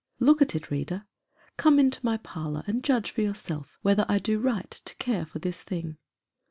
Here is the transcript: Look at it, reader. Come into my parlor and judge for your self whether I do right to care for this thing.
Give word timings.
Look 0.17 0.41
at 0.41 0.55
it, 0.55 0.71
reader. 0.71 1.05
Come 1.57 1.77
into 1.77 2.03
my 2.03 2.17
parlor 2.17 2.63
and 2.65 2.83
judge 2.83 3.11
for 3.11 3.21
your 3.21 3.35
self 3.35 3.77
whether 3.83 4.07
I 4.09 4.17
do 4.17 4.39
right 4.39 4.71
to 4.71 4.95
care 4.95 5.27
for 5.27 5.37
this 5.37 5.61
thing. 5.61 5.97